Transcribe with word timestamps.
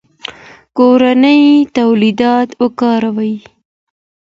کورني 0.77 1.39
تولیدات 1.75 2.49
وکاروئ. 2.61 3.33